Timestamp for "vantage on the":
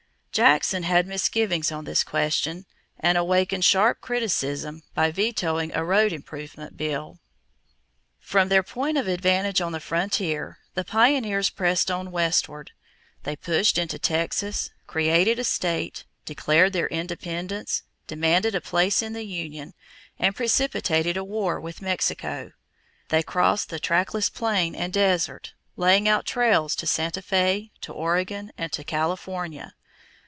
9.19-9.81